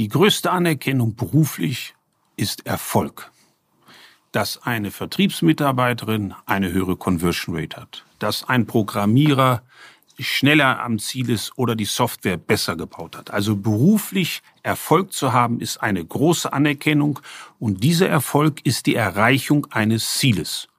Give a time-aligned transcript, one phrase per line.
[0.00, 1.94] Die größte Anerkennung beruflich
[2.34, 3.30] ist Erfolg.
[4.32, 9.62] Dass eine Vertriebsmitarbeiterin eine höhere Conversion Rate hat, dass ein Programmierer
[10.18, 13.30] schneller am Ziel ist oder die Software besser gebaut hat.
[13.30, 17.20] Also beruflich Erfolg zu haben, ist eine große Anerkennung
[17.58, 20.69] und dieser Erfolg ist die Erreichung eines Zieles.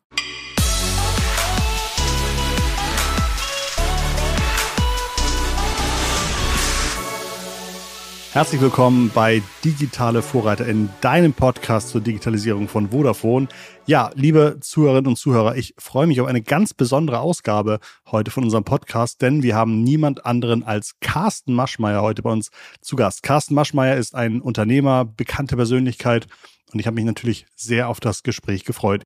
[8.34, 13.50] Herzlich willkommen bei Digitale Vorreiter in deinem Podcast zur Digitalisierung von Vodafone.
[13.88, 18.46] Ja, liebe Zuhörerinnen und Zuhörer, ich freue mich auf eine ganz besondere Ausgabe heute von
[18.46, 23.22] unserem Podcast, denn wir haben niemand anderen als Carsten Maschmeyer heute bei uns zu Gast.
[23.22, 26.28] Carsten Maschmeyer ist ein Unternehmer, bekannte Persönlichkeit
[26.72, 29.04] und ich habe mich natürlich sehr auf das Gespräch gefreut.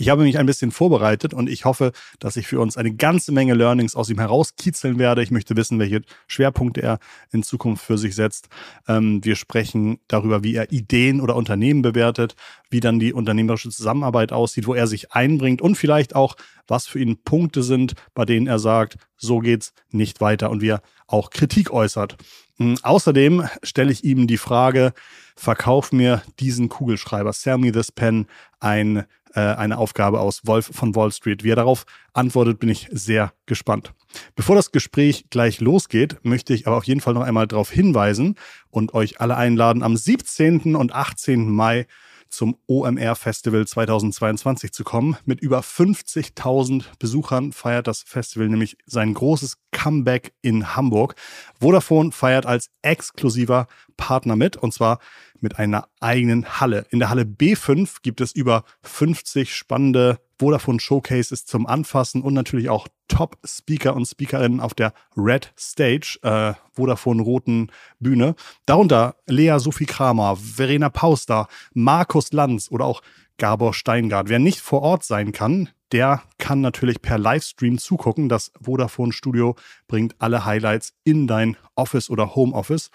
[0.00, 3.32] Ich habe mich ein bisschen vorbereitet und ich hoffe, dass ich für uns eine ganze
[3.32, 5.24] Menge Learnings aus ihm herauskitzeln werde.
[5.24, 7.00] Ich möchte wissen, welche Schwerpunkte er
[7.32, 8.48] in Zukunft für sich setzt.
[8.86, 12.36] Ähm, wir sprechen darüber, wie er Ideen oder Unternehmen bewertet,
[12.70, 16.36] wie dann die unternehmerische Zusammenarbeit aussieht, wo er sich einbringt und vielleicht auch,
[16.68, 20.70] was für ihn Punkte sind, bei denen er sagt, so geht's nicht weiter und wie
[20.70, 22.16] er auch Kritik äußert.
[22.60, 24.92] Ähm, außerdem stelle ich ihm die Frage,
[25.34, 28.26] verkauf mir diesen Kugelschreiber, sell me this pen,
[28.60, 31.44] ein äh, eine Aufgabe aus Wolf von Wall Street.
[31.44, 33.92] Wie er darauf antwortet, bin ich sehr gespannt.
[34.34, 38.36] Bevor das Gespräch gleich losgeht, möchte ich aber auf jeden Fall noch einmal darauf hinweisen
[38.70, 40.76] und euch alle einladen, am 17.
[40.76, 41.48] und 18.
[41.50, 41.86] Mai
[42.30, 45.16] zum OMR Festival 2022 zu kommen.
[45.24, 51.14] Mit über 50.000 Besuchern feiert das Festival nämlich sein großes Comeback in Hamburg.
[51.60, 54.98] Vodafone feiert als exklusiver Partner mit und zwar
[55.40, 56.86] mit einer eigenen Halle.
[56.90, 62.68] In der Halle B5 gibt es über 50 spannende Vodafone Showcases zum Anfassen und natürlich
[62.68, 68.34] auch Top-Speaker und Speakerinnen auf der Red Stage, äh, Vodafone Roten Bühne.
[68.66, 73.02] Darunter Lea Sophie Kramer, Verena Pauster, Markus Lanz oder auch
[73.38, 74.28] Gabor Steingart.
[74.28, 78.28] Wer nicht vor Ort sein kann, der kann natürlich per Livestream zugucken.
[78.28, 82.90] Das Vodafone Studio bringt alle Highlights in dein Office oder Homeoffice.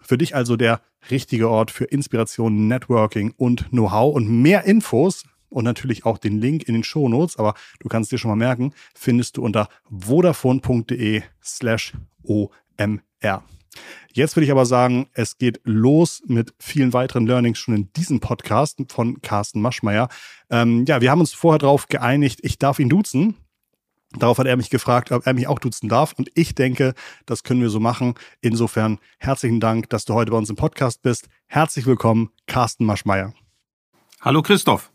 [0.00, 0.80] Für dich also der
[1.10, 6.64] richtige Ort für Inspiration, Networking und Know-how und mehr Infos und natürlich auch den Link
[6.64, 11.94] in den Shownotes, aber du kannst dir schon mal merken, findest du unter vodafone.de slash
[12.22, 13.42] OMR.
[14.12, 18.20] Jetzt würde ich aber sagen, es geht los mit vielen weiteren Learnings schon in diesem
[18.20, 20.08] Podcast von Carsten Maschmeyer.
[20.50, 23.36] Ähm, ja, wir haben uns vorher darauf geeinigt, ich darf ihn duzen.
[24.18, 26.14] Darauf hat er mich gefragt, ob er mich auch duzen darf.
[26.14, 26.94] Und ich denke,
[27.26, 28.14] das können wir so machen.
[28.40, 31.28] Insofern herzlichen Dank, dass du heute bei uns im Podcast bist.
[31.46, 33.34] Herzlich willkommen, Carsten Maschmeyer.
[34.20, 34.90] Hallo Christoph.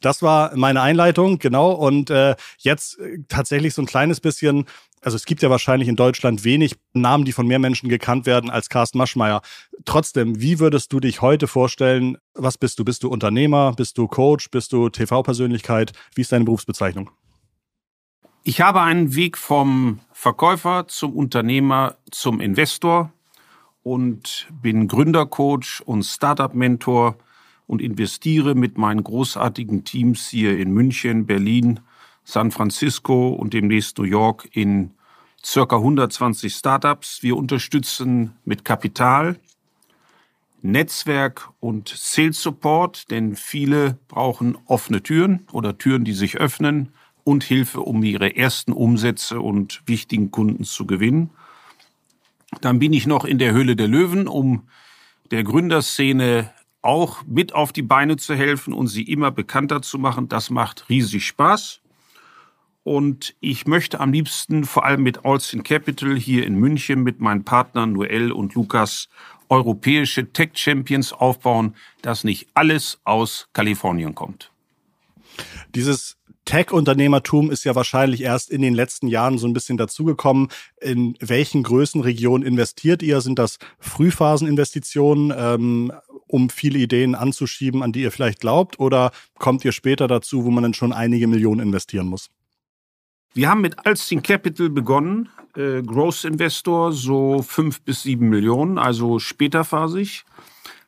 [0.00, 1.72] Das war meine Einleitung, genau.
[1.72, 4.64] Und äh, jetzt äh, tatsächlich so ein kleines bisschen,
[5.02, 8.50] also es gibt ja wahrscheinlich in Deutschland wenig Namen, die von mehr Menschen gekannt werden
[8.50, 9.42] als Carsten Maschmeyer.
[9.84, 12.16] Trotzdem, wie würdest du dich heute vorstellen?
[12.34, 12.84] Was bist du?
[12.84, 13.72] Bist du Unternehmer?
[13.72, 14.50] Bist du Coach?
[14.50, 15.92] Bist du TV-Persönlichkeit?
[16.14, 17.10] Wie ist deine Berufsbezeichnung?
[18.42, 23.12] Ich habe einen Weg vom Verkäufer zum Unternehmer zum Investor
[23.82, 27.16] und bin Gründercoach und Startup-Mentor
[27.70, 31.78] und investiere mit meinen großartigen Teams hier in München, Berlin,
[32.24, 34.90] San Francisco und demnächst New York in
[35.44, 37.22] circa 120 Startups.
[37.22, 39.38] Wir unterstützen mit Kapital,
[40.62, 46.88] Netzwerk und Sales Support, denn viele brauchen offene Türen oder Türen, die sich öffnen
[47.22, 51.30] und Hilfe, um ihre ersten Umsätze und wichtigen Kunden zu gewinnen.
[52.62, 54.64] Dann bin ich noch in der Höhle der Löwen, um
[55.30, 56.50] der Gründerszene
[56.82, 60.28] auch mit auf die Beine zu helfen und sie immer bekannter zu machen.
[60.28, 61.80] Das macht riesig Spaß.
[62.82, 67.44] Und ich möchte am liebsten vor allem mit Olsen Capital hier in München mit meinen
[67.44, 69.08] Partnern Noel und Lukas
[69.50, 74.50] europäische Tech Champions aufbauen, dass nicht alles aus Kalifornien kommt.
[75.74, 80.48] Dieses Tech-Unternehmertum ist ja wahrscheinlich erst in den letzten Jahren so ein bisschen dazugekommen.
[80.80, 83.20] In welchen Größenregionen investiert ihr?
[83.20, 85.32] Sind das Frühphaseninvestitionen?
[85.36, 85.92] Ähm,
[86.30, 88.78] um viele Ideen anzuschieben, an die ihr vielleicht glaubt?
[88.78, 92.30] Oder kommt ihr später dazu, wo man dann schon einige Millionen investieren muss?
[93.32, 99.18] Wir haben mit Alstin Capital begonnen, äh, Growth Investor, so fünf bis sieben Millionen, also
[99.18, 100.24] späterphasig,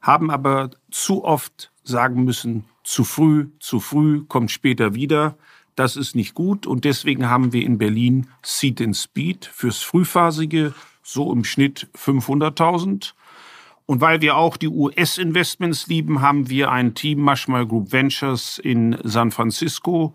[0.00, 5.36] haben aber zu oft sagen müssen, zu früh, zu früh, kommt später wieder.
[5.76, 10.74] Das ist nicht gut und deswegen haben wir in Berlin Seed and Speed fürs Frühphasige
[11.02, 13.12] so im Schnitt 500.000
[13.86, 18.96] und weil wir auch die US-Investments lieben, haben wir ein Team, Mashmal Group Ventures in
[19.02, 20.14] San Francisco.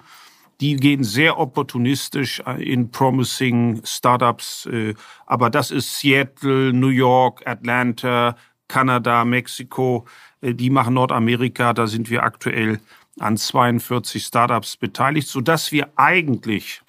[0.62, 7.46] Die gehen sehr opportunistisch äh, in promising Startups, äh, aber das ist Seattle, New York,
[7.46, 8.36] Atlanta,
[8.68, 10.06] Kanada, Mexiko,
[10.42, 12.80] äh, die machen Nordamerika, da sind wir aktuell
[13.20, 16.82] an 42 Startups beteiligt, sodass wir eigentlich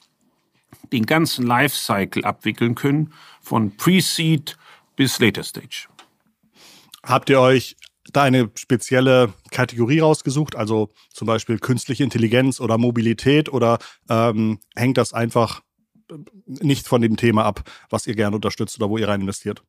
[0.93, 4.57] den ganzen Lifecycle abwickeln können, von Pre-Seed
[4.97, 5.89] bis Later Stage.
[7.03, 7.77] Habt ihr euch
[8.13, 13.79] da eine spezielle Kategorie rausgesucht, also zum Beispiel künstliche Intelligenz oder Mobilität oder
[14.09, 15.63] ähm, hängt das einfach
[16.47, 19.63] nicht von dem Thema ab, was ihr gerne unterstützt oder wo ihr rein investiert?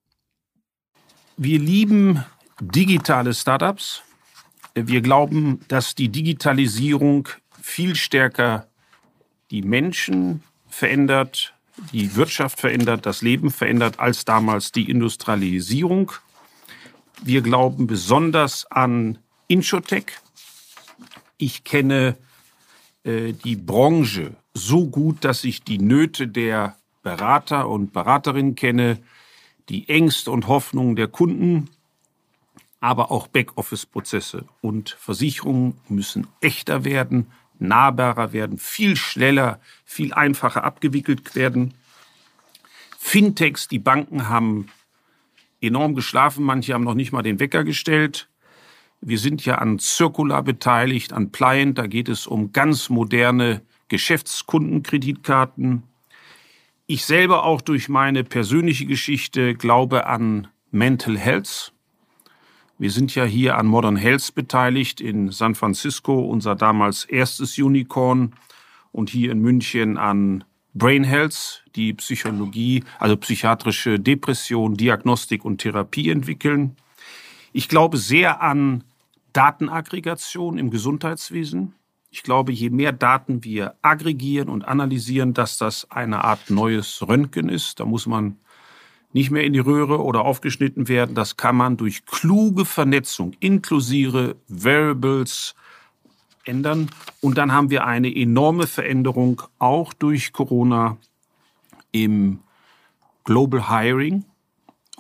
[1.36, 2.24] Wir lieben
[2.60, 4.04] digitale Startups.
[4.74, 7.28] Wir glauben, dass die Digitalisierung
[7.62, 8.68] viel stärker
[9.52, 11.54] die Menschen verändert,
[11.92, 16.12] die Wirtschaft verändert, das Leben verändert als damals die Industrialisierung.
[17.22, 19.18] Wir glauben besonders an
[19.48, 20.06] Inshotech.
[21.38, 22.18] Ich kenne
[23.04, 29.00] äh, die Branche so gut, dass ich die Nöte der Berater und Beraterinnen kenne,
[29.68, 31.70] die Ängste und Hoffnungen der Kunden,
[32.80, 41.36] aber auch Backoffice-Prozesse und Versicherungen müssen echter werden, nahbarer werden, viel schneller, viel einfacher abgewickelt
[41.36, 41.74] werden.
[42.98, 44.68] Fintechs, die Banken haben
[45.62, 46.44] enorm geschlafen.
[46.44, 48.30] Manche haben noch nicht mal den Wecker gestellt.
[49.02, 51.78] Wir sind ja an Circular beteiligt, an Pliant.
[51.78, 55.84] Da geht es um ganz moderne Geschäftskundenkreditkarten.
[56.86, 61.72] Ich selber auch durch meine persönliche Geschichte glaube an Mental Health.
[62.78, 68.34] Wir sind ja hier an Modern Health beteiligt in San Francisco, unser damals erstes Unicorn
[68.92, 70.44] und hier in München an
[70.74, 76.76] Brain Health, die Psychologie, also psychiatrische Depression, Diagnostik und Therapie entwickeln.
[77.54, 78.84] Ich glaube sehr an
[79.34, 81.74] Datenaggregation im Gesundheitswesen.
[82.12, 87.50] Ich glaube, je mehr Daten wir aggregieren und analysieren, dass das eine Art neues Röntgen
[87.50, 87.80] ist.
[87.80, 88.38] Da muss man
[89.14, 91.16] nicht mehr in die Röhre oder aufgeschnitten werden.
[91.16, 95.56] Das kann man durch kluge Vernetzung inklusive Variables,
[96.50, 96.90] ändern.
[97.22, 100.98] Und dann haben wir eine enorme Veränderung auch durch Corona
[101.92, 102.40] im
[103.24, 104.26] Global Hiring.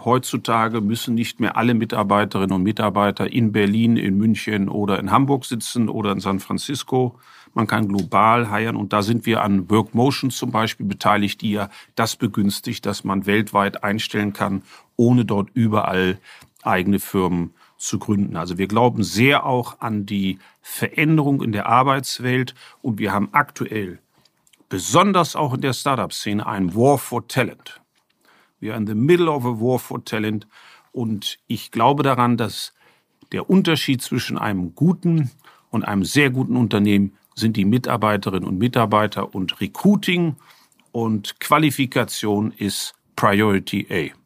[0.05, 5.43] Heutzutage müssen nicht mehr alle Mitarbeiterinnen und Mitarbeiter in Berlin, in München oder in Hamburg
[5.43, 7.19] sitzen oder in San Francisco.
[7.53, 11.69] Man kann global heiern und da sind wir an Workmotion zum Beispiel beteiligt, die ja
[11.95, 14.61] das begünstigt, dass man weltweit einstellen kann,
[14.95, 16.19] ohne dort überall
[16.63, 18.35] eigene Firmen zu gründen.
[18.35, 23.99] Also wir glauben sehr auch an die Veränderung in der Arbeitswelt und wir haben aktuell
[24.67, 27.81] besonders auch in der Startup-Szene ein War for Talent.
[28.59, 30.45] We are in the middle of a war for talent
[30.91, 32.73] und ich glaube daran, dass
[33.31, 35.31] der Unterschied zwischen einem guten
[35.69, 40.35] und einem sehr guten Unternehmen sind die Mitarbeiterinnen und Mitarbeiter und Recruiting
[40.91, 44.18] und Qualifikation ist Priority A.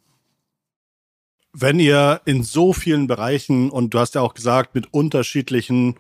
[1.54, 5.96] Wenn ihr in so vielen Bereichen und du hast ja auch gesagt, mit unterschiedlichen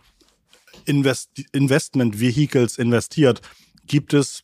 [0.85, 3.41] Invest Investment-Vehicles investiert,
[3.85, 4.43] gibt es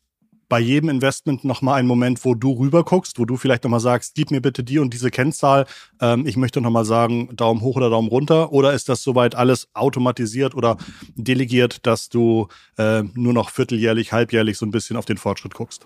[0.50, 4.16] bei jedem Investment nochmal einen Moment, wo du rüber guckst, wo du vielleicht nochmal sagst,
[4.16, 5.68] gib mir bitte die und diese Kennzahl.
[6.02, 8.52] Ähm, ich möchte nochmal sagen, Daumen hoch oder Daumen runter.
[8.52, 10.78] Oder ist das soweit alles automatisiert oder
[11.16, 12.48] delegiert, dass du
[12.78, 15.86] äh, nur noch vierteljährlich, halbjährlich so ein bisschen auf den Fortschritt guckst?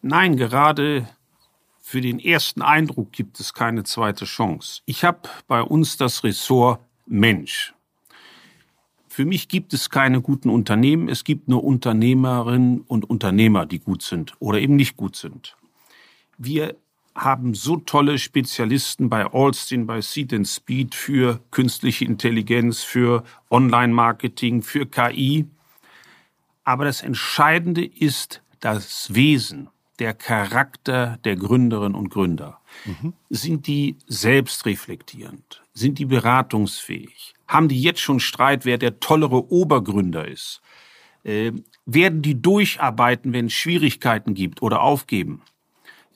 [0.00, 1.08] Nein, gerade
[1.80, 4.82] für den ersten Eindruck gibt es keine zweite Chance.
[4.86, 7.74] Ich habe bei uns das Ressort Mensch.
[9.08, 14.02] Für mich gibt es keine guten Unternehmen, es gibt nur Unternehmerinnen und Unternehmer, die gut
[14.02, 15.56] sind oder eben nicht gut sind.
[16.38, 16.76] Wir
[17.16, 24.62] haben so tolle Spezialisten bei Alstin, bei Seed and Speed für künstliche Intelligenz, für Online-Marketing,
[24.62, 25.46] für KI.
[26.62, 32.58] Aber das Entscheidende ist das Wesen der Charakter der Gründerinnen und Gründer?
[32.84, 33.12] Mhm.
[33.28, 35.62] Sind die selbstreflektierend?
[35.74, 37.34] Sind die beratungsfähig?
[37.46, 40.62] Haben die jetzt schon Streit, wer der tollere Obergründer ist?
[41.22, 41.52] Äh,
[41.84, 45.42] werden die durcharbeiten, wenn es Schwierigkeiten gibt oder aufgeben?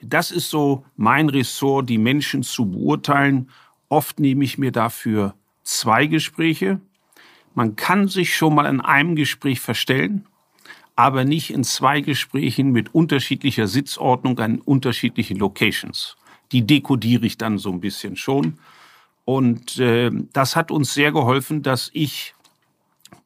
[0.00, 3.50] Das ist so mein Ressort, die Menschen zu beurteilen.
[3.88, 6.80] Oft nehme ich mir dafür zwei Gespräche.
[7.54, 10.26] Man kann sich schon mal in einem Gespräch verstellen
[10.96, 16.16] aber nicht in zwei Gesprächen mit unterschiedlicher Sitzordnung an unterschiedlichen Locations.
[16.52, 18.58] Die dekodiere ich dann so ein bisschen schon.
[19.24, 22.34] Und äh, das hat uns sehr geholfen, dass ich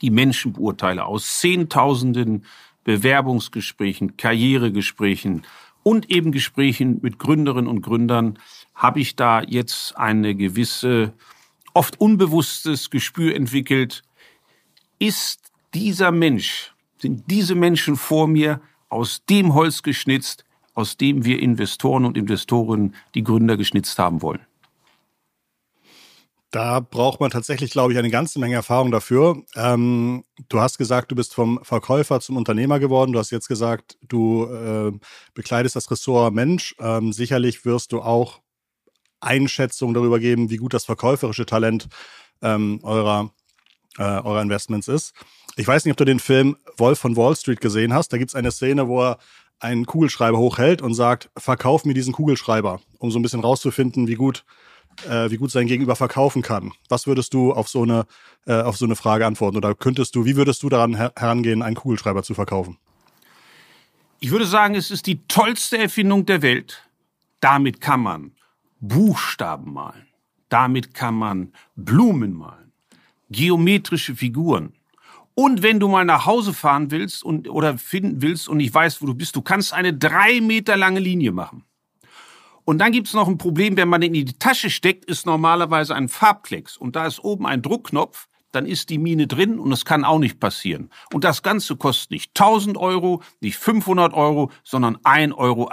[0.00, 2.44] die Menschen beurteile aus Zehntausenden
[2.84, 5.42] Bewerbungsgesprächen, Karrieregesprächen
[5.82, 8.38] und eben Gesprächen mit Gründerinnen und Gründern
[8.75, 11.12] habe ich da jetzt eine gewisse,
[11.75, 14.04] oft unbewusstes Gespür entwickelt.
[14.98, 21.40] Ist dieser Mensch sind diese Menschen vor mir aus dem Holz geschnitzt, aus dem wir
[21.40, 24.40] Investoren und Investorinnen, die Gründer geschnitzt haben wollen.
[26.50, 29.43] Da braucht man tatsächlich, glaube ich, eine ganze Menge Erfahrung dafür.
[29.55, 33.12] Ähm, du hast gesagt, du bist vom Verkäufer zum Unternehmer geworden.
[33.12, 34.93] Du hast jetzt gesagt, du äh,
[35.35, 36.75] bekleidest das Ressort Mensch.
[36.78, 38.40] Ähm, sicherlich wirst du auch
[39.21, 41.88] Einschätzungen darüber geben, wie gut das verkäuferische Talent
[42.40, 43.31] ähm, eurer,
[43.99, 45.12] äh, eurer Investments ist.
[45.58, 48.12] Ich weiß nicht, ob du den Film Wolf von Wall Street gesehen hast.
[48.12, 49.18] Da gibt es eine Szene, wo er
[49.58, 54.14] einen Kugelschreiber hochhält und sagt, verkauf mir diesen Kugelschreiber, um so ein bisschen rauszufinden, wie
[54.14, 54.44] gut
[55.08, 56.72] äh, wie gut sein Gegenüber verkaufen kann.
[56.88, 58.06] Was würdest du auf so eine,
[58.46, 59.56] äh, auf so eine Frage antworten?
[59.56, 62.78] Oder könntest du, wie würdest du daran her herangehen, einen Kugelschreiber zu verkaufen?
[64.20, 66.84] Ich würde sagen, es ist die tollste Erfindung der Welt.
[67.40, 68.32] Damit kann man
[68.78, 70.06] Buchstaben malen.
[70.50, 72.72] Damit kann man Blumen malen.
[73.28, 74.72] Geometrische Figuren.
[75.38, 79.00] Und wenn du mal nach Hause fahren willst und, oder finden willst und nicht weißt,
[79.00, 81.62] wo du bist, du kannst eine drei Meter lange Linie machen.
[82.64, 85.26] Und dann gibt es noch ein Problem, wenn man den in die Tasche steckt, ist
[85.26, 86.76] normalerweise ein Farbklecks.
[86.76, 90.18] Und da ist oben ein Druckknopf, dann ist die Mine drin und es kann auch
[90.18, 90.90] nicht passieren.
[91.14, 95.71] Und das Ganze kostet nicht 1000 Euro, nicht 500 Euro, sondern 1,80 Euro.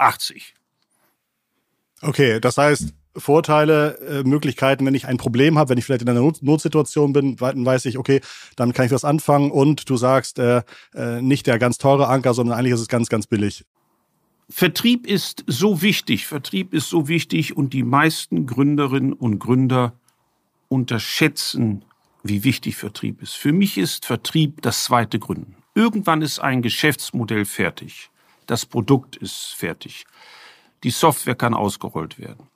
[2.02, 6.08] Okay, das heißt, Vorteile, äh, Möglichkeiten, wenn ich ein Problem habe, wenn ich vielleicht in
[6.08, 8.20] einer Not Notsituation bin, dann weiß ich, okay,
[8.56, 10.62] dann kann ich was anfangen und du sagst, äh,
[10.94, 13.64] äh, nicht der ganz teure Anker, sondern eigentlich ist es ganz, ganz billig.
[14.48, 19.94] Vertrieb ist so wichtig, Vertrieb ist so wichtig und die meisten Gründerinnen und Gründer
[20.68, 21.84] unterschätzen,
[22.22, 23.34] wie wichtig Vertrieb ist.
[23.34, 25.56] Für mich ist Vertrieb das zweite Gründen.
[25.74, 28.10] Irgendwann ist ein Geschäftsmodell fertig.
[28.46, 30.06] Das Produkt ist fertig.
[30.84, 32.46] Die Software kann ausgerollt werden.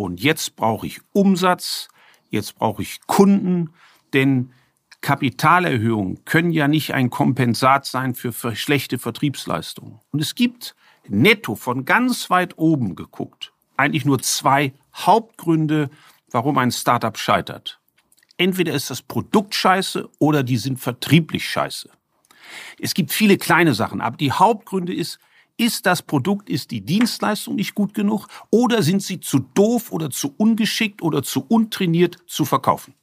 [0.00, 1.88] Und jetzt brauche ich Umsatz,
[2.30, 3.74] jetzt brauche ich Kunden,
[4.14, 4.50] denn
[5.02, 10.00] Kapitalerhöhungen können ja nicht ein Kompensat sein für schlechte Vertriebsleistungen.
[10.10, 10.74] Und es gibt
[11.06, 15.90] netto von ganz weit oben geguckt eigentlich nur zwei Hauptgründe,
[16.30, 17.78] warum ein Startup scheitert.
[18.38, 21.90] Entweder ist das Produkt scheiße oder die sind vertrieblich scheiße.
[22.78, 25.18] Es gibt viele kleine Sachen, aber die Hauptgründe ist,
[25.60, 30.08] ist das Produkt, ist die Dienstleistung nicht gut genug oder sind sie zu doof oder
[30.08, 32.94] zu ungeschickt oder zu untrainiert zu verkaufen?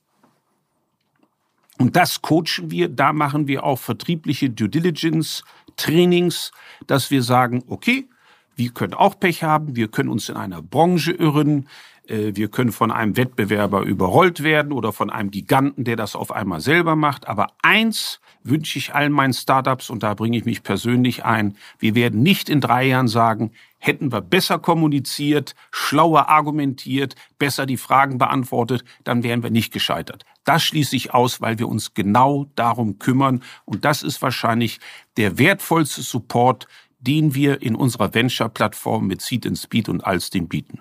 [1.77, 5.43] Und das coachen wir, da machen wir auch vertriebliche Due Diligence,
[5.75, 6.51] Trainings,
[6.87, 8.09] dass wir sagen, okay,
[8.55, 11.69] wir können auch Pech haben, wir können uns in einer Branche irren,
[12.07, 16.61] wir können von einem Wettbewerber überrollt werden oder von einem Giganten, der das auf einmal
[16.61, 17.27] selber macht.
[17.27, 21.95] Aber eins wünsche ich allen meinen Startups, und da bringe ich mich persönlich ein, wir
[21.95, 28.17] werden nicht in drei Jahren sagen, hätten wir besser kommuniziert, schlauer argumentiert, besser die Fragen
[28.17, 30.23] beantwortet, dann wären wir nicht gescheitert.
[30.45, 33.43] Das schließe ich aus, weil wir uns genau darum kümmern.
[33.65, 34.79] Und das ist wahrscheinlich
[35.17, 36.67] der wertvollste Support,
[36.99, 40.79] den wir in unserer Venture-Plattform mit Seed and Speed und Alstin bieten.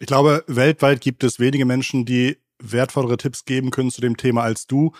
[0.00, 4.42] Ich glaube, weltweit gibt es wenige Menschen, die wertvollere Tipps geben können zu dem Thema
[4.42, 4.92] als du.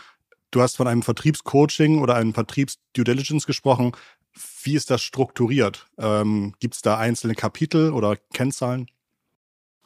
[0.50, 3.92] Du hast von einem Vertriebscoaching oder einem Vertriebs-Due Diligence gesprochen.
[4.62, 5.86] Wie ist das strukturiert?
[5.98, 8.88] Ähm, gibt es da einzelne Kapitel oder Kennzahlen?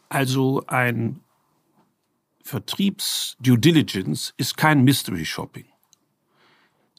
[0.08, 1.20] Also ein
[2.42, 5.66] Vertriebs-Due Diligence ist kein Mystery Shopping,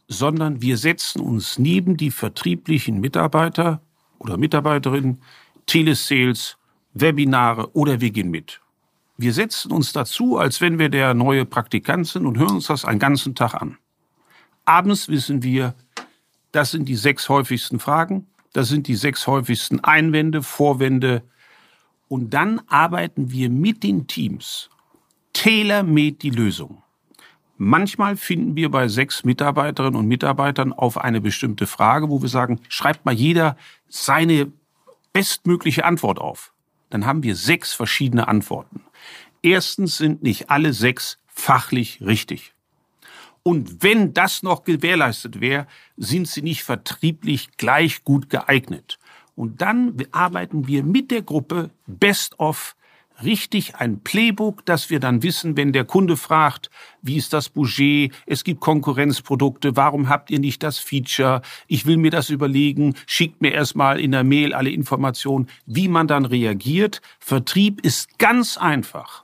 [0.08, 3.82] sondern wir setzen uns neben die vertrieblichen Mitarbeiter
[4.20, 5.22] oder Mitarbeiterinnen,
[5.66, 6.58] Telesales,
[6.94, 8.62] Webinare oder wir gehen mit.
[9.18, 12.86] Wir setzen uns dazu, als wenn wir der neue Praktikant sind und hören uns das
[12.86, 13.78] einen ganzen Tag an.
[14.66, 15.76] Abends wissen wir,
[16.52, 21.24] das sind die sechs häufigsten Fragen, das sind die sechs häufigsten Einwände, Vorwände.
[22.08, 24.70] Und dann arbeiten wir mit den Teams
[25.34, 26.82] tailor-made die Lösung.
[27.58, 32.62] Manchmal finden wir bei sechs Mitarbeiterinnen und Mitarbeitern auf eine bestimmte Frage, wo wir sagen,
[32.70, 33.58] schreibt mal jeder
[33.90, 34.52] seine
[35.12, 36.54] bestmögliche Antwort auf
[36.90, 38.84] dann haben wir sechs verschiedene Antworten.
[39.42, 42.54] Erstens sind nicht alle sechs fachlich richtig.
[43.44, 45.66] Und wenn das noch gewährleistet wäre,
[45.98, 49.00] sind sie nicht vertrieblich gleich gut geeignet.
[49.36, 52.76] Und dann arbeiten wir mit der Gruppe Best of
[53.24, 56.70] richtig ein Playbook, dass wir dann wissen, wenn der Kunde fragt,
[57.02, 61.98] wie ist das Budget, es gibt Konkurrenzprodukte, warum habt ihr nicht das Feature, ich will
[61.98, 67.02] mir das überlegen, schickt mir erstmal in der Mail alle Informationen, wie man dann reagiert.
[67.20, 69.24] Vertrieb ist ganz einfach.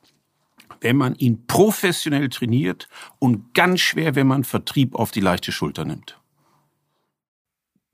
[0.81, 2.87] Wenn man ihn professionell trainiert
[3.19, 6.19] und ganz schwer, wenn man Vertrieb auf die leichte Schulter nimmt.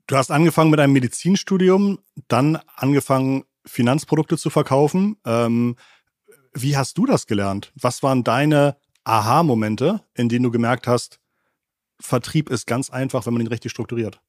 [0.06, 5.16] Du hast angefangen mit einem Medizinstudium, dann angefangen Finanzprodukte zu verkaufen.
[5.24, 5.76] Ähm,
[6.52, 7.72] wie hast du das gelernt?
[7.74, 11.18] Was waren deine Aha-Momente, in denen du gemerkt hast,
[12.00, 14.20] Vertrieb ist ganz einfach, wenn man ihn richtig strukturiert?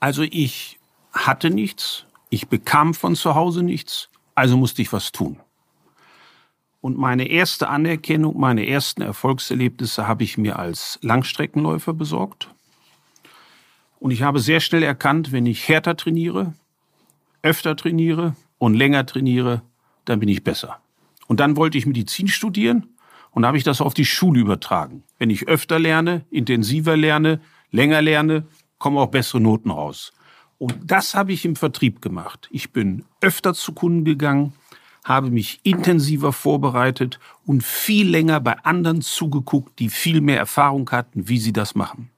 [0.00, 0.78] Also ich
[1.12, 5.40] hatte nichts, ich bekam von zu Hause nichts, also musste ich was tun.
[6.80, 12.48] Und meine erste Anerkennung, meine ersten Erfolgserlebnisse habe ich mir als Langstreckenläufer besorgt.
[13.98, 16.54] Und ich habe sehr schnell erkannt, wenn ich härter trainiere,
[17.42, 19.62] öfter trainiere und länger trainiere,
[20.04, 20.80] dann bin ich besser.
[21.26, 22.88] Und dann wollte ich Medizin studieren
[23.30, 25.04] und habe ich das auf die Schule übertragen.
[25.18, 27.40] Wenn ich öfter lerne, intensiver lerne,
[27.70, 28.46] länger lerne,
[28.78, 30.12] kommen auch bessere Noten raus.
[30.58, 32.48] Und das habe ich im Vertrieb gemacht.
[32.50, 34.54] Ich bin öfter zu Kunden gegangen,
[35.04, 41.28] habe mich intensiver vorbereitet und viel länger bei anderen zugeguckt, die viel mehr Erfahrung hatten,
[41.28, 42.10] wie sie das machen.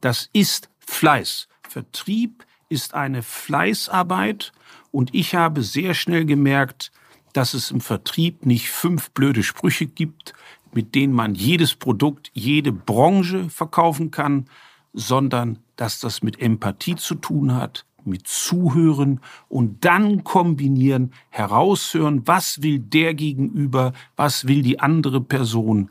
[0.00, 1.48] Das ist Fleiß.
[1.68, 4.52] Vertrieb ist eine Fleißarbeit
[4.92, 6.92] und ich habe sehr schnell gemerkt,
[7.32, 10.32] dass es im Vertrieb nicht fünf blöde Sprüche gibt,
[10.72, 14.46] mit denen man jedes Produkt, jede Branche verkaufen kann,
[14.92, 22.62] sondern dass das mit Empathie zu tun hat, mit Zuhören und dann kombinieren, heraushören, was
[22.62, 25.90] will der gegenüber, was will die andere Person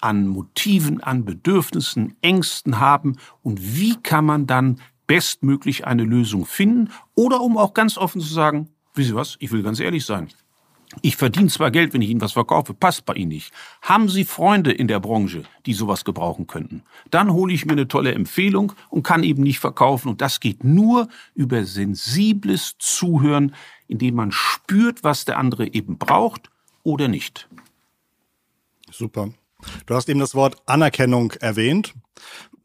[0.00, 6.92] an Motiven, an Bedürfnissen, Ängsten haben und wie kann man dann bestmöglich eine Lösung finden
[7.16, 10.28] oder um auch ganz offen zu sagen, wisst ihr was, ich will ganz ehrlich sein,
[11.02, 13.52] ich verdiene zwar Geld, wenn ich Ihnen was verkaufe, passt bei Ihnen nicht.
[13.82, 16.84] Haben Sie Freunde in der Branche, die sowas gebrauchen könnten?
[17.10, 20.08] Dann hole ich mir eine tolle Empfehlung und kann eben nicht verkaufen.
[20.10, 23.52] Und das geht nur über sensibles Zuhören,
[23.88, 26.50] indem man spürt, was der andere eben braucht
[26.84, 27.48] oder nicht.
[28.92, 29.30] Super.
[29.86, 31.94] Du hast eben das Wort Anerkennung erwähnt.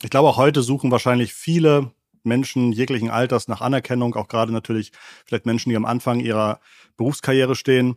[0.04, 1.92] Ich glaube, heute suchen wahrscheinlich viele
[2.26, 4.92] Menschen jeglichen Alters nach Anerkennung, auch gerade natürlich
[5.26, 6.60] vielleicht Menschen, die am Anfang ihrer
[6.98, 7.96] Berufskarriere stehen.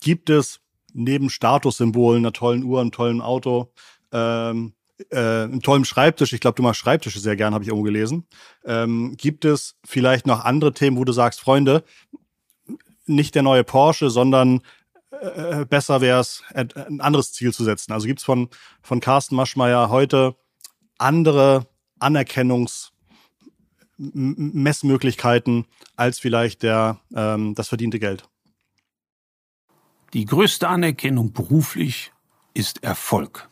[0.00, 0.60] Gibt es
[0.92, 3.72] neben Statussymbolen, einer tollen Uhr, einem tollen Auto,
[4.12, 4.72] ähm,
[5.10, 8.26] äh, einem tollen Schreibtisch, ich glaube, du machst Schreibtische sehr gern, habe ich irgendwo gelesen.
[8.64, 11.84] Ähm, gibt es vielleicht noch andere Themen, wo du sagst, Freunde,
[13.06, 14.62] nicht der neue Porsche, sondern
[15.10, 17.92] äh, besser wäre es, ein anderes Ziel zu setzen.
[17.92, 18.48] Also gibt es von,
[18.82, 20.34] von Carsten Maschmeyer heute
[20.98, 21.66] andere
[23.98, 28.28] Anerkennungsmessmöglichkeiten als vielleicht der, ähm, das verdiente Geld?
[30.12, 32.12] Die größte Anerkennung beruflich
[32.54, 33.48] ist Erfolg.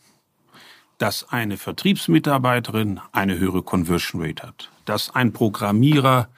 [0.97, 6.29] Dass eine Vertriebsmitarbeiterin eine höhere Conversion Rate hat, dass ein Programmierer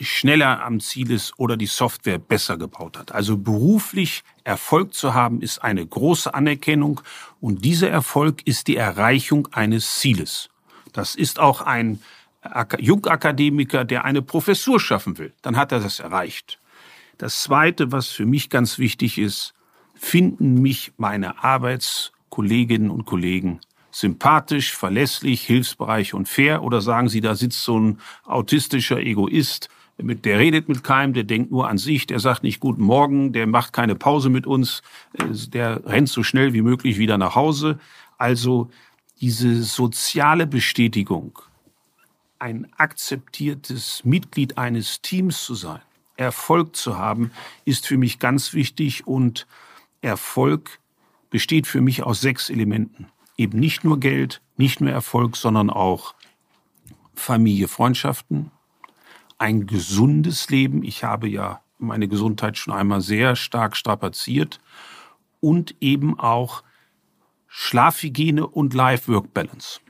[0.00, 3.12] schneller am Ziel ist oder die Software besser gebaut hat.
[3.12, 7.02] Also beruflich Erfolg zu haben, ist eine große Anerkennung
[7.40, 10.48] und dieser Erfolg ist die Erreichung eines Zieles.
[10.92, 12.02] Das ist auch ein
[12.78, 15.32] Jungakademiker, der eine Professur schaffen will.
[15.42, 16.58] Dann hat er das erreicht.
[17.18, 19.54] Das Zweite, was für mich ganz wichtig ist,
[19.94, 26.62] finden mich meine Arbeitskolleginnen und Kollegen sympathisch, verlässlich, hilfsbereich und fair?
[26.62, 31.50] Oder sagen Sie, da sitzt so ein autistischer Egoist, der redet mit keinem, der denkt
[31.50, 35.24] nur an sich, der sagt nicht Guten Morgen, der macht keine Pause mit uns, äh,
[35.48, 37.78] der rennt so schnell wie möglich wieder nach Hause.
[38.16, 38.70] Also
[39.20, 41.38] diese soziale Bestätigung,
[42.40, 45.80] ein akzeptiertes Mitglied eines Teams zu sein,
[46.16, 47.30] Erfolg zu haben,
[47.64, 49.46] ist für mich ganz wichtig und
[50.00, 50.80] Erfolg
[51.30, 53.06] besteht für mich aus sechs Elementen.
[53.36, 56.14] Eben nicht nur Geld, nicht nur Erfolg, sondern auch
[57.14, 58.50] Familie, Freundschaften,
[59.38, 60.82] ein gesundes Leben.
[60.82, 64.60] Ich habe ja meine Gesundheit schon einmal sehr stark strapaziert
[65.40, 66.62] und eben auch
[67.46, 69.80] Schlafhygiene und Life-Work-Balance.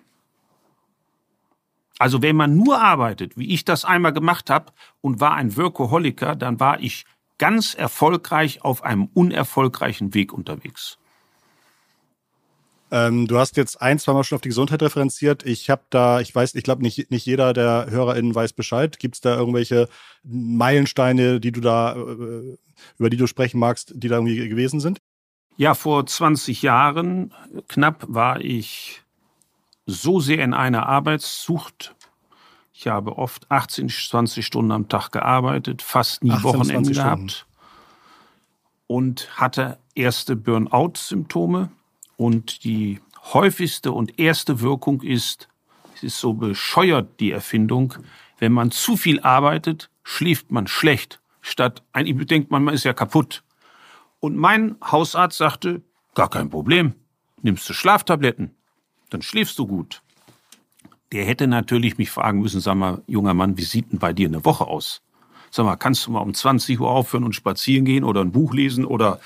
[2.00, 6.34] Also wenn man nur arbeitet, wie ich das einmal gemacht habe und war ein Workaholiker,
[6.34, 7.04] dann war ich
[7.36, 10.96] ganz erfolgreich auf einem unerfolgreichen Weg unterwegs.
[12.90, 15.44] Ähm, du hast jetzt ein, zwei Mal schon auf die Gesundheit referenziert.
[15.44, 18.98] Ich habe da, ich weiß, ich glaube, nicht, nicht jeder der HörerInnen weiß Bescheid.
[18.98, 19.86] Gibt es da irgendwelche
[20.22, 22.56] Meilensteine, die du da, äh,
[22.96, 25.02] über die du sprechen magst, die da irgendwie gewesen sind?
[25.58, 27.34] Ja, vor 20 Jahren
[27.68, 29.02] knapp war ich
[29.90, 31.94] so sehr in einer Arbeitssucht.
[32.72, 37.46] Ich habe oft 18, 20 Stunden am Tag gearbeitet, fast nie 18, Wochenende gehabt
[38.87, 41.70] und hatte erste Burnout-Symptome
[42.16, 43.00] und die
[43.33, 45.48] häufigste und erste Wirkung ist,
[45.94, 47.94] es ist so bescheuert, die Erfindung,
[48.38, 51.20] wenn man zu viel arbeitet, schläft man schlecht.
[51.40, 53.44] Statt, eigentlich denkt man, man ist ja kaputt.
[54.18, 55.83] Und mein Hausarzt sagte,
[56.14, 56.94] gar kein Problem,
[57.42, 58.57] nimmst du Schlaftabletten,
[59.11, 60.03] dann schläfst du gut.
[61.12, 64.29] Der hätte natürlich mich fragen müssen, sag mal, junger Mann, wie sieht denn bei dir
[64.29, 65.03] eine Woche aus?
[65.51, 68.55] Sag mal, kannst du mal um 20 Uhr aufhören und spazieren gehen oder ein Buch
[68.55, 69.20] lesen oder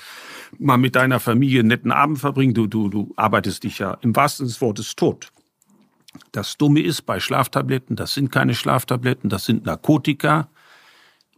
[0.57, 2.55] mal mit deiner Familie einen netten Abend verbringen.
[2.55, 5.31] Du, du, du arbeitest dich ja im wahrsten des Wortes tot.
[6.31, 10.47] Das Dumme ist bei Schlaftabletten, das sind keine Schlaftabletten, das sind Narkotika.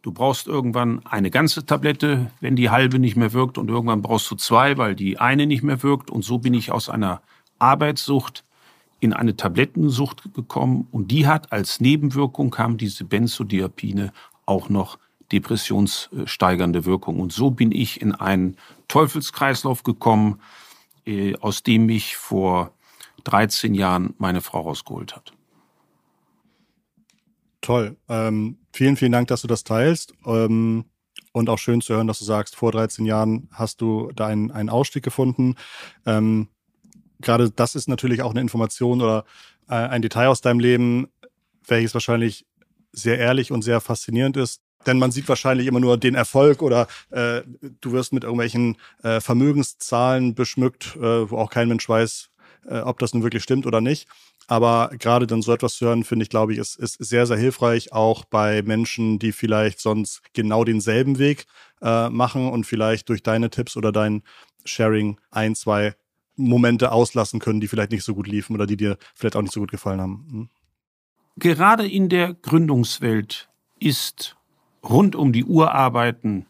[0.04, 4.30] Du brauchst irgendwann eine ganze Tablette, wenn die halbe nicht mehr wirkt und irgendwann brauchst
[4.32, 6.10] du zwei, weil die eine nicht mehr wirkt.
[6.10, 7.22] Und so bin ich aus einer
[7.60, 8.43] Arbeitssucht
[9.00, 14.12] in eine Tablettensucht gekommen und die hat als Nebenwirkung kam diese Benzodiazepine
[14.46, 14.98] auch noch
[15.32, 17.20] depressionssteigernde Wirkung.
[17.20, 20.41] Und so bin ich in einen Teufelskreislauf gekommen,
[21.06, 22.72] äh, aus dem mich vor
[23.26, 25.34] 13 Jahren meine Frau rausgeholt hat.
[27.62, 27.98] Toll.
[28.08, 30.13] Ähm, vielen, vielen Dank, dass du das teilst.
[30.26, 30.86] Ähm,
[31.34, 34.52] und auch schön zu hören, dass du sagst, vor 13 Jahren hast du da einen,
[34.52, 35.56] einen Ausstieg gefunden.
[36.06, 36.48] Ähm,
[37.21, 39.25] Gerade das ist natürlich auch eine Information oder
[39.69, 41.08] äh, ein Detail aus deinem Leben,
[41.67, 42.45] welches wahrscheinlich
[42.91, 44.62] sehr ehrlich und sehr faszinierend ist.
[44.86, 47.41] Denn man sieht wahrscheinlich immer nur den Erfolg oder äh,
[47.82, 52.30] du wirst mit irgendwelchen äh, Vermögenszahlen beschmückt, äh, wo auch kein Mensch weiß,
[52.67, 54.08] äh, ob das nun wirklich stimmt oder nicht.
[54.47, 57.36] Aber gerade dann so etwas zu hören, finde ich, glaube ich, ist, ist sehr, sehr
[57.36, 61.47] hilfreich, auch bei Menschen, die vielleicht sonst genau denselben Weg
[61.82, 64.23] äh, machen und vielleicht durch deine Tipps oder dein
[64.63, 65.95] Sharing ein, zwei
[66.38, 69.54] Momente auslassen können, die vielleicht nicht so gut liefen oder die dir vielleicht auch nicht
[69.54, 70.28] so gut gefallen haben.
[70.30, 70.50] Hm?
[71.38, 74.38] Gerade in der Gründungswelt ist
[74.84, 76.45] rund um die Uhr arbeiten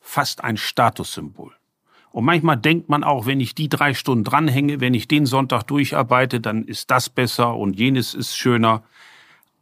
[0.00, 1.52] fast ein Statussymbol.
[2.12, 5.64] Und manchmal denkt man auch, wenn ich die drei Stunden dranhänge, wenn ich den Sonntag
[5.64, 8.84] durcharbeite, dann ist das besser und jenes ist schöner.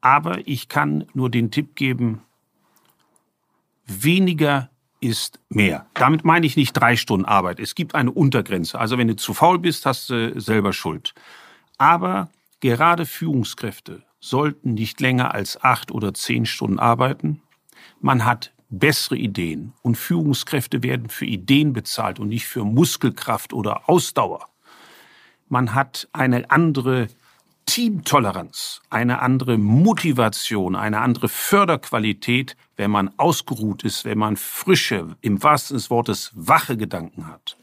[0.01, 2.21] Aber ich kann nur den Tipp geben,
[3.87, 4.71] weniger
[5.05, 5.87] ist mehr.
[5.93, 7.61] Damit meine ich nicht drei Stunden Arbeit.
[7.61, 8.79] Es gibt eine Untergrenze.
[8.79, 11.15] Also wenn du zu faul bist, hast du selber Schuld.
[11.77, 17.43] Aber gerade Führungskräfte sollten nicht länger als acht oder zehn Stunden arbeiten.
[18.01, 23.89] Man hat bessere Ideen und Führungskräfte werden für Ideen bezahlt und nicht für Muskelkraft oder
[23.89, 24.49] Ausdauer.
[25.49, 27.09] Man hat eine andere
[27.67, 35.43] Teamtoleranz, eine andere Motivation, eine andere Förderqualität, wenn man ausgeruht ist, wenn man frische, im
[35.43, 37.57] wahrsten des Wortes wache Gedanken hat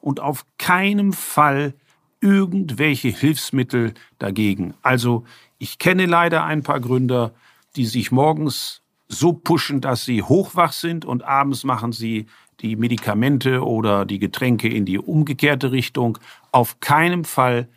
[0.00, 1.74] und auf keinem Fall
[2.20, 4.74] irgendwelche Hilfsmittel dagegen.
[4.82, 5.24] Also
[5.58, 7.32] ich kenne leider ein paar Gründer,
[7.76, 12.26] die sich morgens so pushen, dass sie hochwach sind und abends machen sie
[12.60, 16.18] die Medikamente oder die Getränke in die umgekehrte Richtung.
[16.52, 17.68] Auf keinem Fall.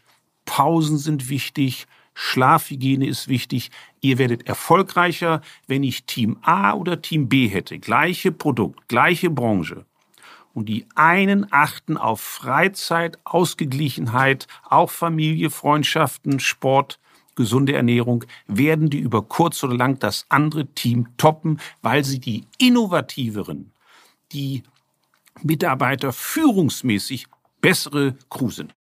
[0.51, 1.87] Pausen sind wichtig.
[2.13, 3.71] Schlafhygiene ist wichtig.
[4.01, 7.79] Ihr werdet erfolgreicher, wenn ich Team A oder Team B hätte.
[7.79, 9.85] Gleiche Produkt, gleiche Branche.
[10.53, 16.99] Und die einen achten auf Freizeit, Ausgeglichenheit, auch Familie, Freundschaften, Sport
[17.35, 22.45] gesunde Ernährung, werden die über kurz oder lang das andere Team toppen, weil sie die
[22.57, 23.71] innovativeren,
[24.33, 24.63] die
[25.41, 27.27] Mitarbeiter führungsmäßig
[27.61, 28.75] bessere Crew sind.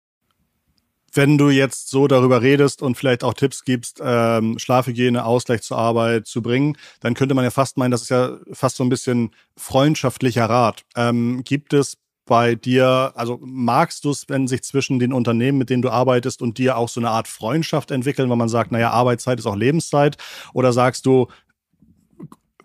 [1.12, 5.79] Wenn du jetzt so darüber redest und vielleicht auch Tipps gibst, ähm, Schlafhygiene, Ausgleich zur
[5.79, 8.88] Arbeit zu bringen, dann könnte man ja fast meinen, das ist ja fast so ein
[8.88, 10.85] bisschen freundschaftlicher Rat.
[10.96, 11.96] Ähm, gibt es
[12.27, 16.42] bei dir, also magst du es, wenn sich zwischen den Unternehmen, mit denen du arbeitest
[16.42, 19.57] und dir auch so eine Art Freundschaft entwickeln, weil man sagt, naja, Arbeitszeit ist auch
[19.57, 20.16] Lebenszeit?
[20.53, 21.27] Oder sagst du,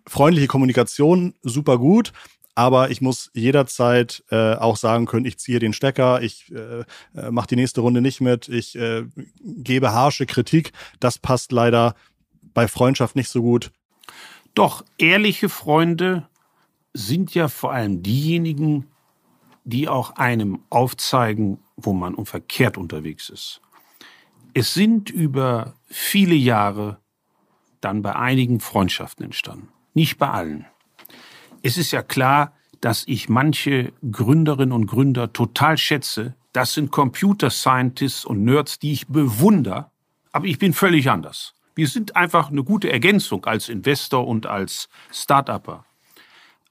[0.07, 2.13] freundliche Kommunikation, super gut,
[2.55, 6.79] aber ich muss jederzeit äh, auch sagen können, ich ziehe den Stecker, ich äh,
[7.15, 9.05] äh mache die nächste Runde nicht mit, ich äh,
[9.41, 10.71] gebe harsche Kritik.
[11.01, 11.95] Das passt leider
[12.41, 13.71] bei Freundschaft nicht so gut.
[14.53, 16.29] Doch ehrliche Freunde
[16.93, 18.87] sind ja vor allem diejenigen,
[19.65, 23.61] die auch einem aufzeigen, wo man verkehrt unterwegs ist.
[24.53, 26.99] Es sind über viele Jahre
[27.81, 30.65] dann bei einigen Freundschaften entstanden, nicht bei allen.
[31.65, 36.35] Es ist ja klar, dass ich manche Gründerinnen und Gründer total schätze.
[36.53, 39.89] Das sind Computer Scientists und Nerds, die ich bewundere,
[40.31, 41.55] aber ich bin völlig anders.
[41.73, 45.85] Wir sind einfach eine gute Ergänzung als Investor und als Start-Upper.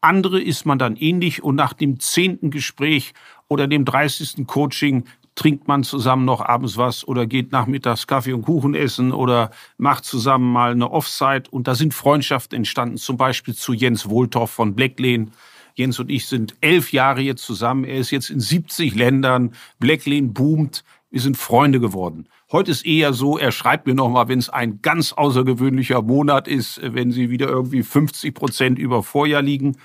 [0.00, 3.14] Andere ist man dann ähnlich und nach dem zehnten Gespräch
[3.48, 8.42] oder dem dreißigsten Coaching trinkt man zusammen noch abends was oder geht nachmittags Kaffee und
[8.42, 13.54] Kuchen essen oder macht zusammen mal eine Offside und da sind Freundschaften entstanden, zum Beispiel
[13.54, 15.28] zu Jens Wohltorf von Blacklane.
[15.74, 17.84] Jens und ich sind elf Jahre jetzt zusammen.
[17.84, 19.54] Er ist jetzt in 70 Ländern.
[19.80, 20.84] Blacklane boomt.
[21.10, 22.28] Wir sind Freunde geworden.
[22.52, 26.80] Heute ist eher so, er schreibt mir nochmal, wenn es ein ganz außergewöhnlicher Monat ist,
[26.82, 29.76] wenn sie wieder irgendwie 50 Prozent über Vorjahr liegen.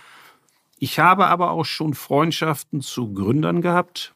[0.77, 4.13] Ich habe aber auch schon Freundschaften zu Gründern gehabt,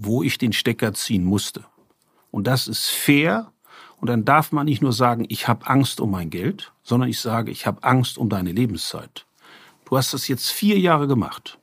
[0.00, 1.64] wo ich den Stecker ziehen musste.
[2.30, 3.52] Und das ist fair.
[4.00, 7.20] Und dann darf man nicht nur sagen, ich habe Angst um mein Geld, sondern ich
[7.20, 9.26] sage, ich habe Angst um deine Lebenszeit.
[9.84, 11.58] Du hast das jetzt vier Jahre gemacht.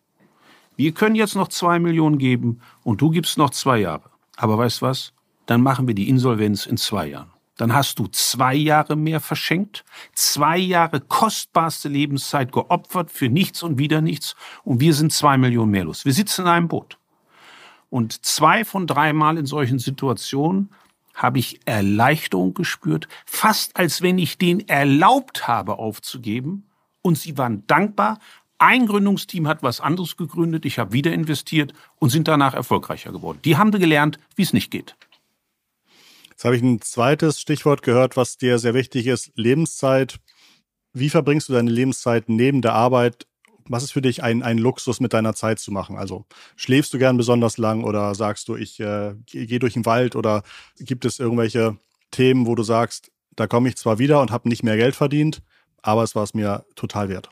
[0.75, 4.11] Wir können jetzt noch zwei Millionen geben und du gibst noch zwei Jahre.
[4.35, 5.13] Aber weißt was?
[5.47, 7.31] Dann machen wir die Insolvenz in zwei Jahren.
[7.57, 13.79] dann hast du zwei Jahre mehr verschenkt, zwei Jahre kostbarste Lebenszeit geopfert für nichts und
[13.79, 16.05] wieder nichts und wir sind zwei Millionen mehr los.
[16.05, 16.99] Wir sitzen in einem Boot.
[17.89, 20.69] Und zwei von dreimal in solchen Situationen
[21.13, 26.69] habe ich Erleichterung gespürt, fast als wenn ich denen erlaubt habe aufzugeben
[27.01, 28.19] und sie waren dankbar.
[28.59, 33.39] Ein Gründungsteam hat was anderes gegründet, ich habe wieder investiert und sind danach erfolgreicher geworden.
[33.45, 34.95] Die haben gelernt, wie es nicht geht.
[36.29, 40.19] Jetzt habe ich ein zweites Stichwort gehört, was dir sehr wichtig ist, Lebenszeit.
[40.93, 43.25] Wie verbringst du deine Lebenszeit neben der Arbeit?
[43.69, 45.97] Was ist für dich ein, ein Luxus mit deiner Zeit zu machen?
[45.97, 46.25] Also
[46.55, 50.43] schläfst du gern besonders lang oder sagst du, ich äh, gehe durch den Wald oder
[50.79, 51.77] gibt es irgendwelche
[52.11, 55.41] Themen, wo du sagst, da komme ich zwar wieder und habe nicht mehr Geld verdient,
[55.81, 57.29] aber es war es mir total wert?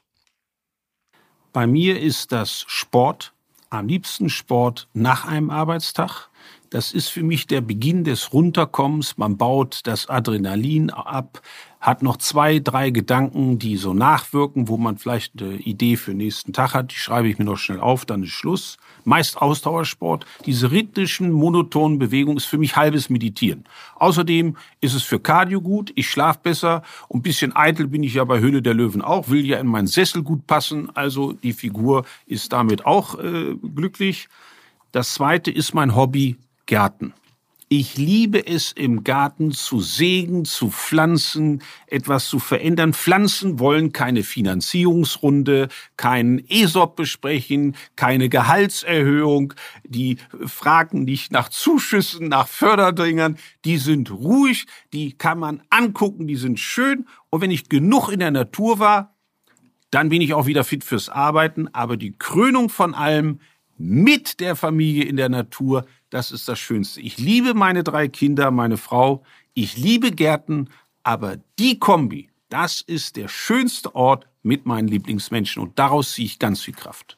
[1.54, 3.34] Bei mir ist das Sport,
[3.70, 6.30] am liebsten Sport nach einem Arbeitstag.
[6.76, 9.18] Das ist für mich der Beginn des Runterkommens.
[9.18, 11.42] Man baut das Adrenalin ab,
[11.80, 16.18] hat noch zwei, drei Gedanken, die so nachwirken, wo man vielleicht eine Idee für den
[16.18, 16.92] nächsten Tag hat.
[16.92, 18.76] Die schreibe ich mir noch schnell auf, dann ist Schluss.
[19.06, 20.26] Meist Ausdauersport.
[20.46, 23.64] Diese rhythmischen, monotonen Bewegungen ist für mich halbes Meditieren.
[23.96, 25.94] Außerdem ist es für Cardio gut.
[25.96, 26.84] Ich schlafe besser.
[27.08, 29.30] Und bisschen eitel bin ich ja bei Höhle der Löwen auch.
[29.30, 30.94] Will ja in meinen Sessel gut passen.
[30.94, 34.28] Also die Figur ist damit auch äh, glücklich.
[34.92, 36.36] Das zweite ist mein Hobby
[36.66, 37.14] Gärten.
[37.68, 42.94] Ich liebe es, im Garten zu sägen, zu pflanzen, etwas zu verändern.
[42.94, 49.56] Pflanzen wollen keine Finanzierungsrunde, keinen ESOP besprechen, keine Gehaltserhöhung.
[49.84, 53.40] Die fragen nicht nach Zuschüssen, nach Förderdringern.
[53.66, 57.08] Die sind ruhig, die kann man angucken, die sind schön.
[57.32, 59.16] Und wenn ich genug in der Natur war,
[59.90, 61.68] dann bin ich auch wieder fit fürs Arbeiten.
[61.74, 63.40] Aber die Krönung von allem
[63.78, 67.02] mit der Familie in der Natur, das ist das Schönste.
[67.02, 69.24] Ich liebe meine drei Kinder, meine Frau,
[69.54, 70.70] ich liebe Gärten,
[71.04, 76.40] aber die Kombi, das ist der schönste Ort mit meinen Lieblingsmenschen und daraus ziehe ich
[76.40, 77.18] ganz viel Kraft.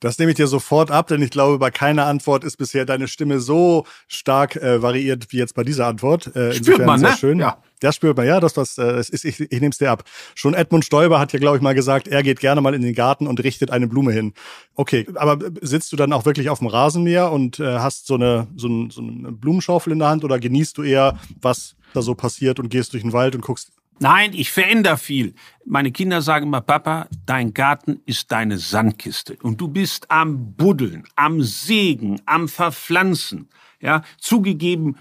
[0.00, 3.08] Das nehme ich dir sofort ab, denn ich glaube, bei keiner Antwort ist bisher deine
[3.08, 6.34] Stimme so stark äh, variiert wie jetzt bei dieser Antwort.
[6.36, 7.16] Äh, spürt man, ne?
[7.18, 7.40] Schön.
[7.40, 7.58] Ja.
[7.80, 10.04] Das spürt man, ja, das, das, äh, das ist, ich, ich nehme es dir ab.
[10.34, 12.94] Schon Edmund Stoiber hat ja, glaube ich, mal gesagt, er geht gerne mal in den
[12.94, 14.34] Garten und richtet eine Blume hin.
[14.74, 18.48] Okay, aber sitzt du dann auch wirklich auf dem Rasenmäher und äh, hast so eine,
[18.56, 22.14] so, ein, so eine Blumenschaufel in der Hand oder genießt du eher, was da so
[22.14, 25.34] passiert und gehst durch den Wald und guckst Nein, ich verändere viel.
[25.64, 29.36] Meine Kinder sagen immer, Papa, dein Garten ist deine Sandkiste.
[29.42, 33.48] Und du bist am Buddeln, am Sägen, am Verpflanzen.
[33.80, 34.96] Ja, zugegeben,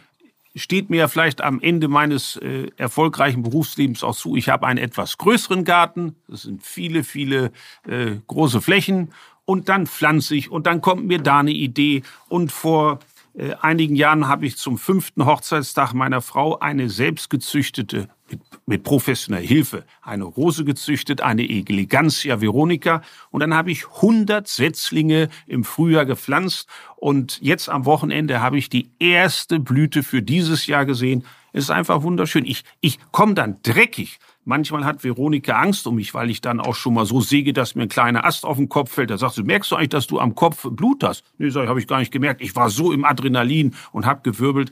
[0.55, 4.36] steht mir vielleicht am Ende meines äh, erfolgreichen Berufslebens auch zu.
[4.36, 6.15] Ich habe einen etwas größeren Garten.
[6.27, 7.51] Das sind viele, viele
[7.88, 9.13] äh, große Flächen.
[9.45, 12.01] Und dann pflanze ich und dann kommt mir da eine Idee.
[12.29, 12.99] Und vor
[13.38, 19.45] äh, einigen Jahren habe ich zum fünften Hochzeitstag meiner Frau eine selbstgezüchtete mit, mit professioneller
[19.45, 23.02] Hilfe eine Rose gezüchtet, eine Elegantia veronica.
[23.30, 26.67] Und dann habe ich 100 Setzlinge im Frühjahr gepflanzt.
[26.95, 31.23] Und jetzt am Wochenende habe ich die erste Blüte für dieses Jahr gesehen.
[31.53, 32.45] Es ist einfach wunderschön.
[32.45, 34.19] Ich, ich komme dann dreckig.
[34.45, 37.75] Manchmal hat Veronika Angst um mich, weil ich dann auch schon mal so säge, dass
[37.75, 39.10] mir ein kleiner Ast auf den Kopf fällt.
[39.10, 41.23] Da sagt sie, merkst du eigentlich, dass du am Kopf Blut hast?
[41.38, 42.41] Nee, sag ich, habe ich gar nicht gemerkt.
[42.41, 44.71] Ich war so im Adrenalin und habe gewirbelt.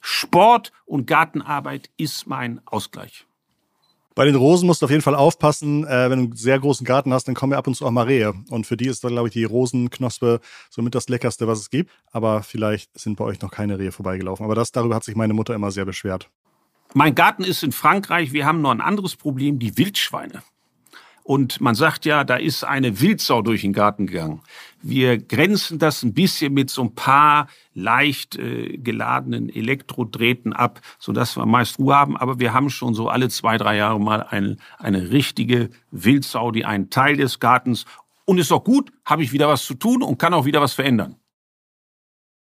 [0.00, 3.26] Sport und Gartenarbeit ist mein Ausgleich.
[4.16, 5.84] Bei den Rosen musst du auf jeden Fall aufpassen.
[5.84, 7.90] Äh, wenn du einen sehr großen Garten hast, dann kommen ja ab und zu auch
[7.90, 8.32] mal Rehe.
[8.48, 11.90] Und für die ist da, glaube ich, die Rosenknospe somit das Leckerste, was es gibt.
[12.12, 14.42] Aber vielleicht sind bei euch noch keine Rehe vorbeigelaufen.
[14.42, 16.30] Aber das, darüber hat sich meine Mutter immer sehr beschwert.
[16.94, 18.32] Mein Garten ist in Frankreich.
[18.32, 20.42] Wir haben noch ein anderes Problem, die Wildschweine.
[21.26, 24.42] Und man sagt ja, da ist eine Wildsau durch den Garten gegangen.
[24.80, 31.36] Wir grenzen das ein bisschen mit so ein paar leicht äh, geladenen Elektrodrähten ab, sodass
[31.36, 32.16] wir meist Ruhe haben.
[32.16, 36.64] Aber wir haben schon so alle zwei, drei Jahre mal eine, eine richtige Wildsau, die
[36.64, 37.86] einen Teil des Gartens.
[38.24, 40.74] Und ist doch gut, habe ich wieder was zu tun und kann auch wieder was
[40.74, 41.16] verändern.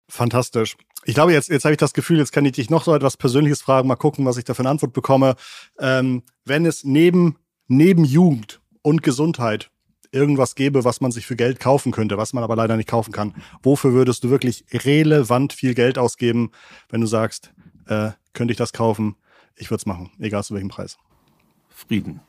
[0.08, 0.78] Fantastisch.
[1.06, 3.17] Ich glaube, jetzt, jetzt habe ich das Gefühl, jetzt kann ich dich noch so etwas
[3.17, 5.36] Persönliches fragen, mal gucken, was ich da für eine Antwort bekomme.
[5.80, 9.71] Ähm, wenn es neben, neben Jugend und Gesundheit
[10.12, 13.12] irgendwas gäbe, was man sich für Geld kaufen könnte, was man aber leider nicht kaufen
[13.12, 16.52] kann, wofür würdest du wirklich relevant viel Geld ausgeben,
[16.89, 17.52] wenn du sagst,
[17.88, 19.15] äh, könnte ich das kaufen?
[19.56, 21.00] Ich würde es machen, egal zu welchem Preis.
[21.69, 22.21] Frieden.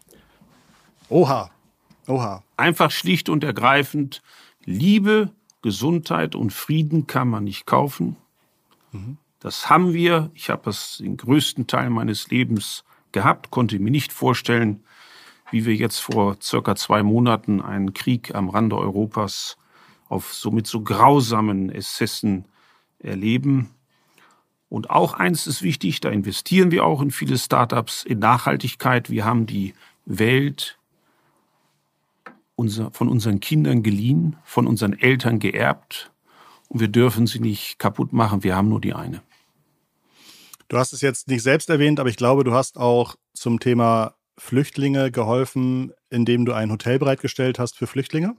[1.11, 1.51] Oha.
[2.07, 2.43] Oha.
[2.57, 4.23] Einfach schlicht und ergreifend,
[4.65, 8.17] Liebe, Gesundheit und Frieden kann man nicht kaufen.
[8.93, 9.19] Mhm.
[9.41, 10.31] Das haben wir.
[10.33, 14.83] Ich habe es den größten Teil meines Lebens gehabt, konnte mir nicht vorstellen,
[15.51, 19.57] wie wir jetzt vor circa zwei Monaten einen Krieg am Rande Europas
[20.09, 22.47] auf somit so grausamen Exzessen
[22.99, 23.71] erleben.
[24.69, 29.11] Und auch eins ist wichtig, da investieren wir auch in viele Startups, in Nachhaltigkeit.
[29.11, 30.79] Wir haben die Welt
[32.57, 36.11] unser, von unseren Kindern geliehen, von unseren Eltern geerbt
[36.69, 38.43] und wir dürfen sie nicht kaputt machen.
[38.43, 39.23] Wir haben nur die eine.
[40.69, 44.16] Du hast es jetzt nicht selbst erwähnt, aber ich glaube, du hast auch zum Thema
[44.39, 48.37] Flüchtlinge geholfen, indem du ein Hotel bereitgestellt hast für Flüchtlinge.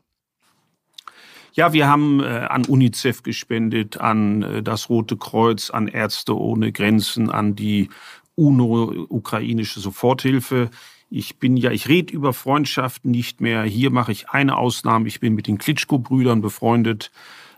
[1.54, 6.72] Ja, wir haben äh, an UNICEF gespendet, an äh, das Rote Kreuz, an Ärzte ohne
[6.72, 7.90] Grenzen, an die
[8.36, 10.70] UNO, ukrainische Soforthilfe.
[11.10, 13.64] Ich bin ja, ich rede über Freundschaften nicht mehr.
[13.64, 15.08] Hier mache ich eine Ausnahme.
[15.08, 17.12] Ich bin mit den Klitschko-Brüdern befreundet.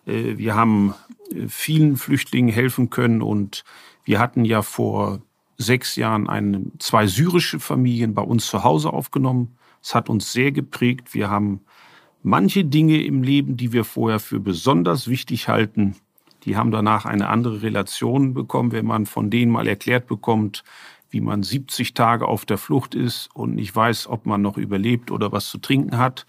[0.05, 0.93] Äh, wir haben
[1.33, 3.65] äh, vielen Flüchtlingen helfen können und
[4.05, 5.21] wir hatten ja vor
[5.59, 9.57] sechs Jahren eine, zwei syrische Familien bei uns zu Hause aufgenommen.
[9.83, 11.13] Es hat uns sehr geprägt.
[11.13, 11.61] Wir haben
[12.23, 15.95] manche Dinge im Leben, die wir vorher für besonders wichtig halten,
[16.45, 20.63] die haben danach eine andere Relation bekommen, wenn man von denen mal erklärt bekommt,
[21.09, 25.11] wie man 70 Tage auf der Flucht ist und nicht weiß, ob man noch überlebt
[25.11, 26.25] oder was zu trinken hat.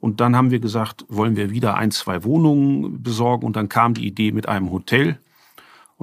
[0.00, 3.46] Und dann haben wir gesagt, wollen wir wieder ein, zwei Wohnungen besorgen.
[3.46, 5.18] Und dann kam die Idee mit einem Hotel.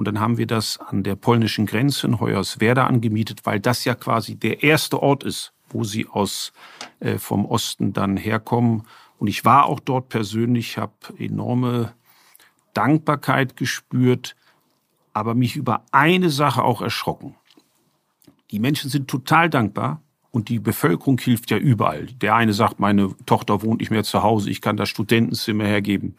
[0.02, 3.94] Und dann haben wir das an der polnischen Grenze in Hoyerswerda angemietet, weil das ja
[3.94, 6.52] quasi der erste Ort ist, wo sie aus
[6.98, 8.82] äh, vom Osten dann herkommen
[9.18, 11.92] und ich war auch dort persönlich, habe enorme
[12.74, 14.34] Dankbarkeit gespürt,
[15.12, 17.36] aber mich über eine Sache auch erschrocken.
[18.50, 22.06] Die Menschen sind total dankbar und die Bevölkerung hilft ja überall.
[22.06, 26.16] Der eine sagt, meine Tochter wohnt nicht mehr zu Hause, ich kann das Studentenzimmer hergeben.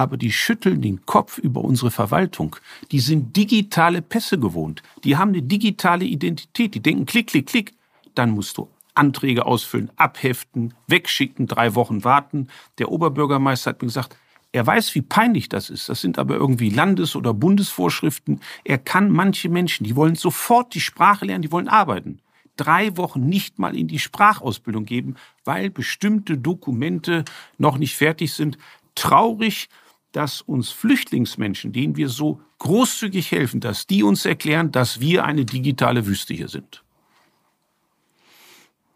[0.00, 2.56] Aber die schütteln den Kopf über unsere Verwaltung.
[2.90, 4.82] Die sind digitale Pässe gewohnt.
[5.04, 6.74] Die haben eine digitale Identität.
[6.74, 7.74] Die denken, klick, klick, klick.
[8.14, 12.48] Dann musst du Anträge ausfüllen, abheften, wegschicken, drei Wochen warten.
[12.78, 14.16] Der Oberbürgermeister hat mir gesagt,
[14.52, 15.90] er weiß, wie peinlich das ist.
[15.90, 18.40] Das sind aber irgendwie Landes- oder Bundesvorschriften.
[18.64, 22.20] Er kann manche Menschen, die wollen sofort die Sprache lernen, die wollen arbeiten.
[22.56, 27.26] Drei Wochen nicht mal in die Sprachausbildung geben, weil bestimmte Dokumente
[27.58, 28.56] noch nicht fertig sind.
[28.94, 29.68] Traurig,
[30.12, 35.44] dass uns Flüchtlingsmenschen, denen wir so großzügig helfen, dass die uns erklären, dass wir eine
[35.44, 36.84] digitale Wüste hier sind.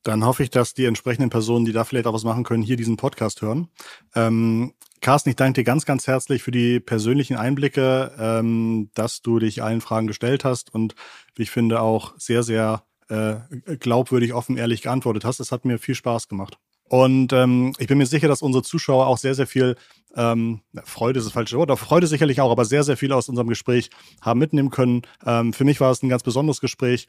[0.03, 2.77] Dann hoffe ich, dass die entsprechenden Personen, die da vielleicht auch was machen können, hier
[2.77, 3.69] diesen Podcast hören.
[4.15, 9.39] Ähm, Carsten, ich danke dir ganz, ganz herzlich für die persönlichen Einblicke, ähm, dass du
[9.39, 10.95] dich allen Fragen gestellt hast und
[11.35, 13.37] wie ich finde auch sehr, sehr äh,
[13.79, 15.41] glaubwürdig, offen, ehrlich geantwortet hast.
[15.41, 16.59] Es hat mir viel Spaß gemacht.
[16.89, 19.77] Und ähm, ich bin mir sicher, dass unsere Zuschauer auch sehr, sehr viel
[20.17, 23.49] ähm, Freude ist das falsche Wort, Freude sicherlich auch, aber sehr, sehr viel aus unserem
[23.49, 25.03] Gespräch haben mitnehmen können.
[25.27, 27.09] Ähm, für mich war es ein ganz besonderes Gespräch.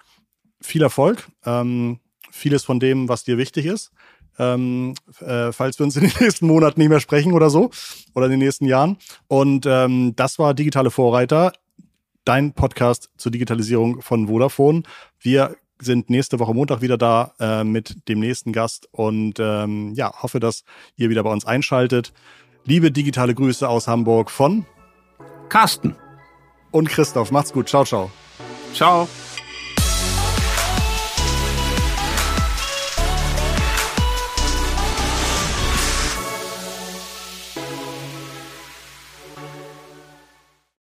[0.62, 1.28] Viel Erfolg.
[1.46, 2.00] Ähm,
[2.32, 3.92] vieles von dem, was dir wichtig ist.
[4.38, 7.70] Ähm, äh, falls wir uns in den nächsten Monaten nicht mehr sprechen oder so
[8.14, 8.98] oder in den nächsten Jahren.
[9.28, 11.54] Und ähm, das war Digitale Vorreiter,
[12.26, 14.84] dein Podcast zur Digitalisierung von Vodafone.
[15.20, 20.14] Wir sind nächste Woche Montag wieder da äh, mit dem nächsten Gast und ähm, ja,
[20.22, 20.64] hoffe, dass
[20.96, 22.14] ihr wieder bei uns einschaltet.
[22.66, 24.66] Liebe digitale Grüße aus Hamburg von
[25.50, 25.96] Carsten
[26.72, 27.32] und Christoph.
[27.32, 27.70] Macht's gut.
[27.70, 28.12] Ciao, ciao.
[28.74, 29.08] Ciao.